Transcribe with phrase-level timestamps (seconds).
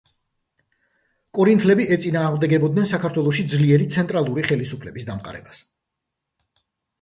[1.39, 5.63] კორინთლები ეწინააღმდეგებოდნენ საქართველოში ძლიერი ცენტრალური ხელისუფლების დამყარებას.